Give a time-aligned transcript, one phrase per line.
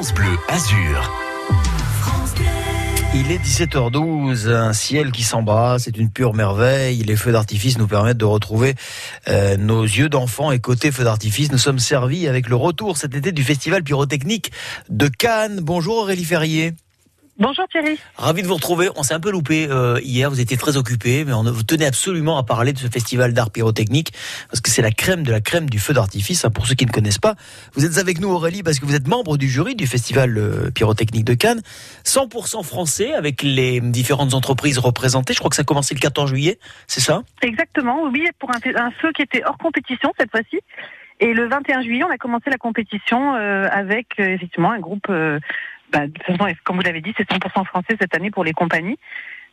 [0.00, 1.12] France Bleu Azur.
[3.14, 7.02] Il est 17h12, un ciel qui s'embrasse, c'est une pure merveille.
[7.02, 8.76] Les feux d'artifice nous permettent de retrouver
[9.28, 13.14] euh, nos yeux d'enfant et côté feux d'artifice, nous sommes servis avec le retour cet
[13.14, 14.52] été du festival pyrotechnique
[14.88, 15.60] de Cannes.
[15.60, 16.72] Bonjour Aurélie Ferrier.
[17.40, 17.98] Bonjour Thierry.
[18.16, 18.90] Ravi de vous retrouver.
[18.96, 21.86] On s'est un peu loupé euh, hier, vous étiez très occupé, mais on vous tenait
[21.86, 24.12] absolument à parler de ce festival d'art pyrotechnique
[24.50, 26.44] parce que c'est la crème de la crème du feu d'artifice.
[26.44, 27.36] Hein, pour ceux qui ne connaissent pas,
[27.72, 30.70] vous êtes avec nous Aurélie parce que vous êtes membre du jury du festival euh,
[30.70, 31.62] pyrotechnique de Cannes,
[32.04, 35.32] 100% français avec les différentes entreprises représentées.
[35.32, 37.22] Je crois que ça a commencé le 14 juillet, c'est ça?
[37.40, 38.02] Exactement.
[38.12, 40.60] Oui, pour un, un feu qui était hors compétition cette fois-ci.
[41.20, 45.06] Et le 21 juillet, on a commencé la compétition euh, avec euh, effectivement un groupe
[45.10, 45.38] euh,
[45.92, 48.52] bah, de toute façon, comme vous l'avez dit, c'est 100% français cette année pour les
[48.52, 48.98] compagnies.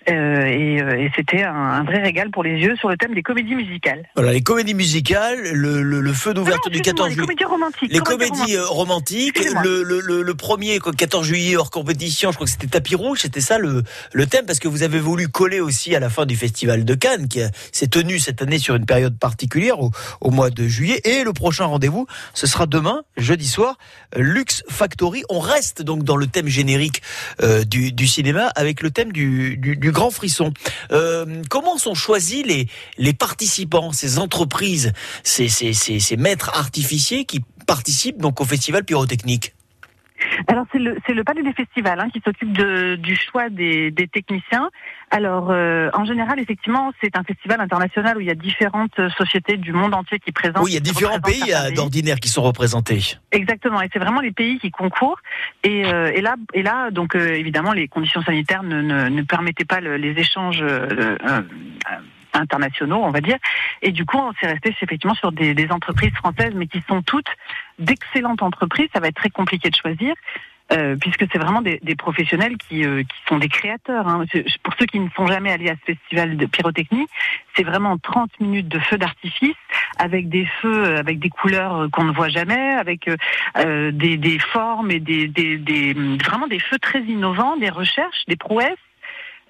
[0.09, 3.13] Euh, et, euh, et c'était un, un, vrai régal pour les yeux sur le thème
[3.13, 4.07] des comédies musicales.
[4.15, 7.21] Voilà, les comédies musicales, le, le, le feu d'ouverture du 14 juillet.
[7.21, 7.91] Les comédies romantiques.
[7.91, 9.39] Les comédies romantiques.
[9.63, 13.57] Le, le, premier 14 juillet hors compétition, je crois que c'était Tapis Rouge, c'était ça
[13.57, 13.83] le,
[14.13, 16.95] le thème, parce que vous avez voulu coller aussi à la fin du festival de
[16.95, 17.41] Cannes, qui
[17.73, 21.01] s'est tenu cette année sur une période particulière, au, au mois de juillet.
[21.03, 23.77] Et le prochain rendez-vous, ce sera demain, jeudi soir,
[24.15, 25.23] Lux Factory.
[25.29, 27.01] On reste donc dans le thème générique
[27.41, 30.53] euh, du, du, cinéma, avec le thème du, du, du grand frisson.
[30.91, 32.67] Euh, comment sont choisis les,
[32.99, 38.85] les participants, ces entreprises, ces, ces, ces, ces maîtres artificiers qui participent donc au festival
[38.85, 39.55] pyrotechnique?
[40.47, 43.91] Alors c'est le c'est le palais des festivals hein, qui s'occupe de, du choix des,
[43.91, 44.69] des techniciens.
[45.11, 49.57] Alors euh, en général effectivement c'est un festival international où il y a différentes sociétés
[49.57, 50.63] du monde entier qui présentent.
[50.63, 52.99] Oui il y a différents pays d'ordinaire qui sont représentés.
[53.31, 55.19] Exactement et c'est vraiment les pays qui concourent
[55.63, 59.21] et, euh, et là et là donc euh, évidemment les conditions sanitaires ne, ne, ne
[59.21, 60.63] permettaient pas le, les échanges
[62.37, 63.37] internationaux, on va dire.
[63.81, 67.29] Et du coup, on s'est resté effectivement sur des, entreprises françaises, mais qui sont toutes
[67.79, 68.87] d'excellentes entreprises.
[68.93, 70.13] Ça va être très compliqué de choisir.
[70.73, 74.05] Euh, puisque c'est vraiment des, professionnels qui, euh, qui sont des créateurs.
[74.05, 74.25] Hein.
[74.63, 77.07] Pour ceux qui ne sont jamais allés à ce festival de pyrotechnie,
[77.55, 79.55] c'est vraiment 30 minutes de feux d'artifice
[79.97, 83.09] avec des feux, avec des couleurs qu'on ne voit jamais, avec
[83.57, 85.93] euh, des, formes et des, des, des,
[86.25, 88.75] vraiment des feux très innovants, des recherches, des prouesses.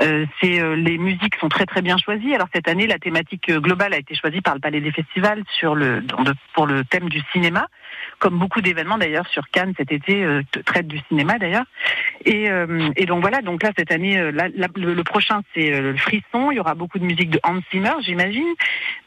[0.02, 2.36] Euh, c'est euh, les musiques sont très très bien choisies.
[2.36, 5.74] Alors cette année, la thématique globale a été choisie par le Palais des Festivals sur
[5.74, 6.04] le
[6.54, 7.68] pour le thème du cinéma,
[8.20, 11.66] comme beaucoup d'événements d'ailleurs sur Cannes cet été euh, traitent du cinéma d'ailleurs.
[12.26, 15.96] Et, euh, et, donc voilà, donc là cette année, la, le, le, prochain c'est le
[15.98, 16.52] frisson.
[16.52, 18.48] Il y aura beaucoup de musique de Hans Zimmer, j'imagine.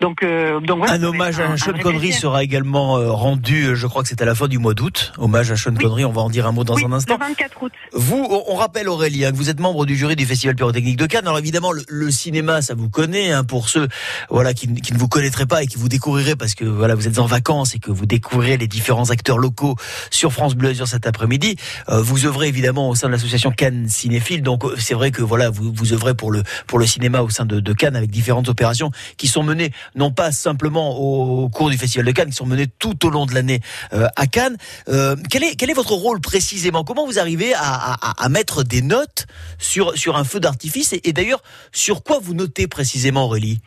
[0.00, 3.76] Donc, donc voilà, un hommage à Sean Connery sera également rendu.
[3.76, 5.12] Je crois que c'est à la fin du mois d'août.
[5.18, 5.82] Hommage à Sean oui.
[5.82, 6.04] Connery.
[6.04, 7.18] On va en dire un mot dans oui, un instant.
[7.20, 7.72] Le 24 août.
[7.92, 11.06] Vous, on rappelle Aurélie, hein, que vous êtes membre du jury du Festival Pyrotechnique de
[11.06, 11.26] Cannes.
[11.26, 13.32] Alors évidemment, le, le cinéma, ça vous connaît.
[13.32, 13.88] Hein, pour ceux,
[14.30, 17.06] voilà, qui, qui, ne vous connaîtraient pas et qui vous découvrirez parce que voilà, vous
[17.06, 19.76] êtes en vacances et que vous découvrirez les différents acteurs locaux
[20.10, 21.56] sur France Bleu Azur cet après-midi.
[21.88, 24.42] Euh, vous œuvrez évidemment au sein de l'association Cannes Cinéphile.
[24.42, 27.44] Donc c'est vrai que voilà, vous vous œuvrez pour le pour le cinéma au sein
[27.44, 32.04] de, Cannes avec différentes opérations qui sont menées non pas simplement au, cours du Festival
[32.06, 33.60] de Cannes, qui sont menées tout au long de l'année
[33.92, 34.56] euh, à Cannes.
[34.88, 36.84] Euh, quel est quel est votre rôle précisément?
[36.84, 39.26] Comment vous arrivez à, à, à mettre des notes
[39.58, 40.92] sur sur un feu d'artifice?
[40.92, 43.60] Et, et d'ailleurs, sur quoi vous notez précisément, Aurélie?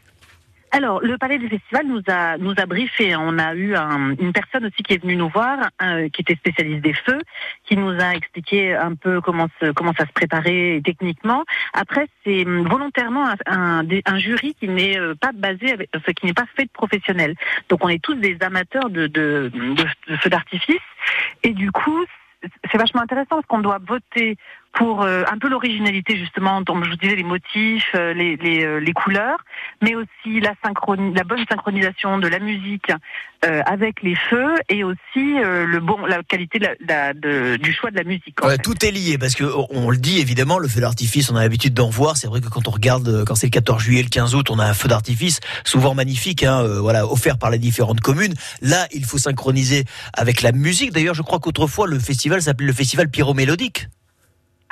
[0.75, 3.16] Alors, le Palais du Festival nous a nous a briefé.
[3.16, 5.69] On a eu un, une personne aussi qui est venue nous voir,
[6.11, 7.19] qui était spécialiste des feux,
[7.63, 11.44] qui nous a expliqué un peu comment se, comment ça se préparait techniquement.
[11.73, 16.47] Après, c'est volontairement un, un, jury qui n'est pas basé, avec, enfin, qui n'est pas
[16.56, 17.35] fait de professionnels.
[17.69, 20.81] Donc, on est tous des amateurs de de, de, de feux d'artifice,
[21.44, 22.03] et du coup,
[22.72, 24.38] c'est vachement intéressant parce qu'on doit voter
[24.73, 28.66] pour euh, un peu l'originalité justement, donc je vous disais les motifs, euh, les, les,
[28.66, 29.38] euh, les, couleurs,
[29.81, 32.91] mais aussi la, la bonne synchronisation de la musique
[33.45, 37.72] euh, avec les feux et aussi euh, le bon, la qualité de la, de, du
[37.72, 38.44] choix de la musique.
[38.44, 41.41] Ouais, tout est lié parce que on le dit évidemment, le feu d'artifice, on a
[41.44, 42.17] l'habitude d'en voir.
[42.17, 44.57] C'est vrai que quand on regarde, quand c'est le 14 juillet, le 15 août, on
[44.57, 48.33] a un feu d'artifice souvent magnifique, hein, voilà, offert par les différentes communes.
[48.62, 50.91] Là, il faut synchroniser avec la musique.
[50.91, 53.88] D'ailleurs, je crois qu'autrefois le festival s'appelait le festival pyromélodique.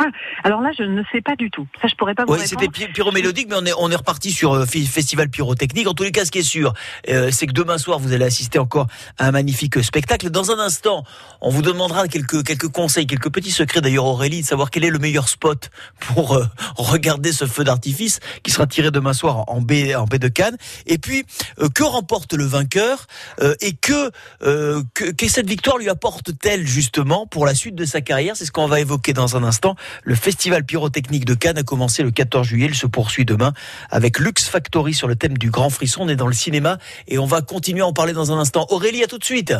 [0.01, 0.09] Ah,
[0.43, 1.67] alors là, je ne sais pas du tout.
[1.79, 4.53] Ça, je pourrais pas vous Oui, c'était pyromélodique, mais on est, on est reparti sur
[4.53, 5.87] euh, festival pyrotechnique.
[5.87, 6.73] En tous les cas, ce qui est sûr,
[7.09, 8.87] euh, c'est que demain soir, vous allez assister encore
[9.19, 10.31] à un magnifique spectacle.
[10.31, 11.03] Dans un instant,
[11.39, 14.89] on vous demandera quelques, quelques conseils, quelques petits secrets d'ailleurs, Aurélie, de savoir quel est
[14.89, 15.69] le meilleur spot
[15.99, 16.45] pour euh,
[16.77, 20.57] regarder ce feu d'artifice qui sera tiré demain soir en baie, en baie de Cannes.
[20.87, 21.25] Et puis,
[21.59, 23.05] euh, que remporte le vainqueur
[23.41, 24.11] euh, et que,
[24.93, 28.35] que, que cette victoire lui apporte-t-elle justement pour la suite de sa carrière?
[28.35, 29.75] C'est ce qu'on va évoquer dans un instant.
[30.03, 32.67] Le festival pyrotechnique de Cannes a commencé le 14 juillet.
[32.67, 33.53] Il se poursuit demain
[33.89, 36.01] avec Lux Factory sur le thème du grand frisson.
[36.03, 36.77] On est dans le cinéma
[37.07, 38.65] et on va continuer à en parler dans un instant.
[38.69, 39.53] Aurélie, à tout de suite.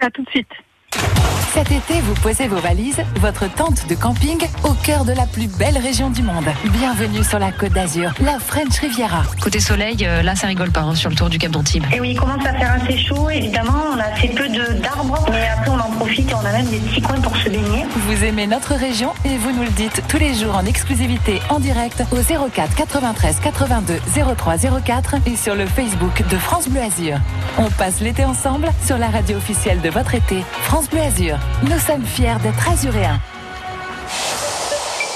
[0.00, 1.33] À tout de suite.
[1.54, 5.46] Cet été, vous posez vos valises, votre tente de camping au cœur de la plus
[5.46, 6.46] belle région du monde.
[6.64, 9.22] Bienvenue sur la Côte d'Azur, la French Riviera.
[9.40, 11.84] Côté soleil, euh, là ça rigole pas hein, sur le tour du Cap d'Antibes.
[11.94, 15.46] Et oui, il commence à faire assez chaud, évidemment, on a assez peu d'arbres, mais
[15.46, 17.86] après on en profite et on a même des petits coins pour se baigner.
[18.08, 21.60] Vous aimez notre région et vous nous le dites tous les jours en exclusivité en
[21.60, 22.16] direct au
[22.50, 24.00] 04 93 82
[24.36, 27.18] 03 04 et sur le Facebook de France Bleu Azur.
[27.58, 31.38] On passe l'été ensemble sur la radio officielle de votre été, France Bleu Azur.
[31.62, 33.20] Nous sommes fiers d'être azuréens.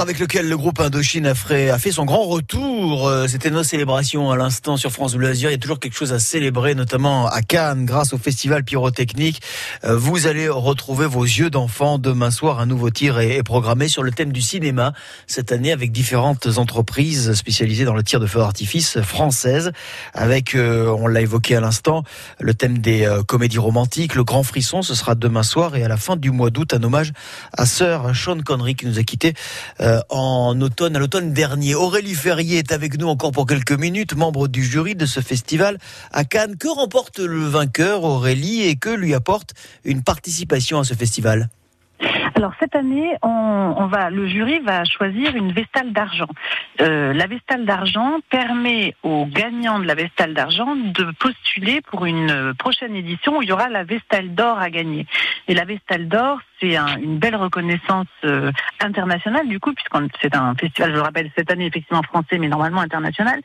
[0.00, 3.06] Avec lequel le groupe Indochine a fait, son grand retour.
[3.06, 5.50] Euh, C'était nos célébrations à l'instant sur France Bleu Azur.
[5.50, 9.40] Il y a toujours quelque chose à célébrer, notamment à Cannes, grâce au festival pyrotechnique.
[9.84, 12.60] Euh, Vous allez retrouver vos yeux d'enfant demain soir.
[12.60, 14.94] Un nouveau tir est, programmé sur le thème du cinéma
[15.26, 19.70] cette année avec différentes entreprises spécialisées dans le tir de feu d'artifice françaises.
[20.12, 22.04] Avec, euh, on l'a évoqué à l'instant,
[22.40, 24.82] le thème des comédies romantiques, le grand frisson.
[24.82, 27.12] Ce sera demain soir et à la fin du mois d'août, un hommage
[27.52, 29.34] à sœur Sean Connery qui nous a quittés
[29.84, 31.74] euh, en automne, à l'automne dernier.
[31.74, 35.78] Aurélie Ferrier est avec nous encore pour quelques minutes, membre du jury de ce festival
[36.10, 36.56] à Cannes.
[36.56, 39.52] Que remporte le vainqueur, Aurélie, et que lui apporte
[39.84, 41.50] une participation à ce festival?
[42.36, 43.28] Alors cette année, on,
[43.78, 46.26] on va, le jury va choisir une Vestale d'argent.
[46.80, 52.52] Euh, la Vestale d'argent permet aux gagnants de la Vestale d'argent de postuler pour une
[52.58, 55.06] prochaine édition où il y aura la Vestale d'or à gagner.
[55.46, 58.50] Et la Vestale d'or, c'est un- une belle reconnaissance euh,
[58.80, 62.48] internationale du coup, puisqu'on c'est un festival, je le rappelle, cette année effectivement français, mais
[62.48, 63.40] normalement international.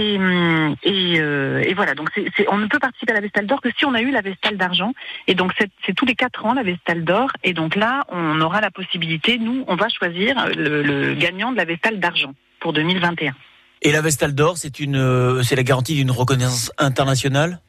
[0.00, 3.20] Et, hum, et, euh, et voilà, donc c'est c'est- on ne peut participer à la
[3.20, 4.92] Vestale d'or que si on a eu la Vestale d'argent.
[5.26, 7.30] Et donc c'est c'est tous les quatre ans la Vestale d'or.
[7.42, 11.56] Et donc là, on aura la possibilité, nous, on va choisir le, le gagnant de
[11.56, 13.34] la Vestale d'argent pour 2021.
[13.82, 17.60] Et la Vestale d'Or, c'est une, c'est la garantie d'une reconnaissance internationale?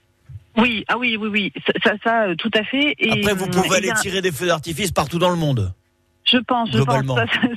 [0.57, 2.95] Oui, ah oui, oui, oui, ça, ça, ça, euh, tout à fait.
[2.99, 5.73] Et, Après, vous hum, pouvez eh aller tirer des feux d'artifice partout dans le monde.
[6.31, 6.95] Je pense, je pense,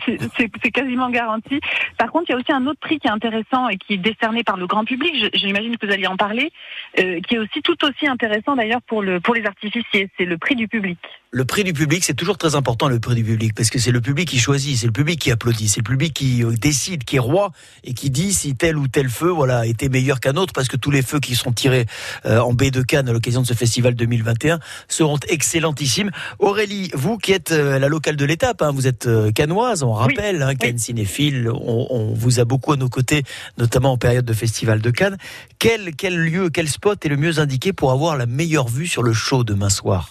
[0.06, 1.60] c'est- quasiment garanti.
[1.98, 3.98] Par contre, il y a aussi un autre prix qui est intéressant et qui est
[3.98, 5.12] décerné par le grand public.
[5.14, 6.50] Je- J'imagine que vous alliez en parler,
[6.98, 10.08] euh, qui est aussi tout aussi intéressant d'ailleurs pour le pour les artificiers.
[10.16, 10.98] C'est le prix du public.
[11.34, 13.90] Le prix du public, c'est toujours très important, le prix du public, parce que c'est
[13.90, 17.04] le public qui choisit, c'est le public qui applaudit, c'est le public qui euh, décide,
[17.04, 17.52] qui est roi
[17.84, 20.76] et qui dit si tel ou tel feu, voilà, été meilleur qu'un autre, parce que
[20.76, 21.86] tous les feux qui sont tirés
[22.26, 26.10] euh, en baie de Cannes à l'occasion de ce festival 2021 seront excellentissimes.
[26.38, 29.94] Aurélie, vous qui êtes euh, la locale de l'étape, hein, vous êtes euh, cannoise, on
[29.94, 33.22] rappelle, hein, Cannes cinéphile, on, on vous a beaucoup à nos côtés,
[33.56, 35.16] notamment en période de festival de Cannes.
[35.58, 39.02] Quel, quel lieu, quel spot est le mieux indiqué pour avoir la meilleure vue sur
[39.02, 40.10] le show demain soir?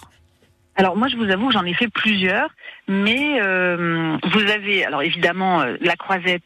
[0.76, 2.48] Alors moi, je vous avoue, j'en ai fait plusieurs,
[2.88, 6.42] mais euh, vous avez alors évidemment euh, la croisette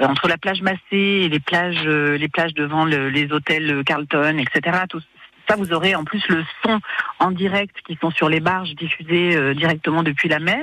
[0.00, 3.70] euh, entre la plage Massé et les plages, euh, les plages devant le- les hôtels
[3.70, 4.78] euh, Carlton, etc.
[4.90, 5.00] Tout
[5.48, 6.80] ça, vous aurez en plus le son
[7.18, 10.62] en direct qui sont sur les barges diffusées euh, directement depuis la mer.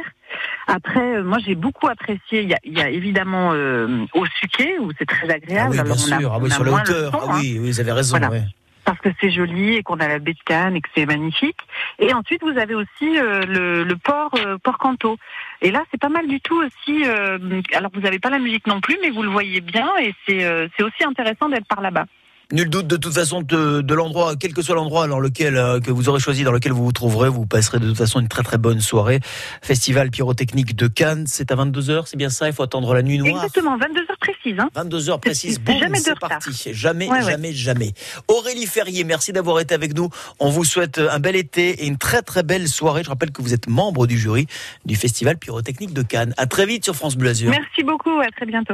[0.67, 2.43] Après, euh, moi j'ai beaucoup apprécié.
[2.43, 5.69] Il y a, il y a évidemment euh, au Suquet où c'est très Ah agréable.
[5.71, 7.11] oui, bien Alors, on a- sûr, ah oui, on a sur la hauteur.
[7.11, 8.17] son, ah hein oui, oui, vous avez raison.
[8.19, 8.29] Voilà.
[8.31, 8.43] ouais.
[8.89, 11.59] Parce que c'est joli et qu'on a la baie et que c'est magnifique.
[11.99, 15.17] Et ensuite, vous avez aussi euh, le, le port euh, port Canto.
[15.61, 17.03] Et là, c'est pas mal du tout aussi.
[17.05, 17.37] euh,
[17.73, 20.43] alors, vous n'avez pas la musique non plus, mais vous le voyez bien et c'est
[20.43, 22.05] euh, c'est aussi intéressant d'être par là-bas.
[22.51, 25.79] Nul doute de toute façon de, de l'endroit, quel que soit l'endroit dans lequel euh,
[25.79, 28.27] que vous aurez choisi, dans lequel vous vous trouverez, vous passerez de toute façon une
[28.27, 29.19] très très bonne soirée.
[29.61, 33.19] Festival pyrotechnique de Cannes, c'est à 22h, c'est bien ça, il faut attendre la nuit
[33.19, 33.35] noire.
[33.43, 34.59] Exactement, 22 heures précises.
[34.59, 34.69] Hein.
[34.75, 36.49] 22h précise, boum, jamais c'est parti.
[36.73, 37.31] Jamais, Ouais, ouais.
[37.31, 37.93] jamais, jamais.
[38.27, 40.09] Aurélie Ferrier, merci d'avoir été avec nous.
[40.39, 43.03] On vous souhaite un bel été et une très très belle soirée.
[43.03, 44.47] Je rappelle que vous êtes membre du jury
[44.85, 46.33] du Festival pyrotechnique de Cannes.
[46.37, 47.51] À très vite sur France Bleu Azur.
[47.51, 48.73] Merci beaucoup, à très bientôt.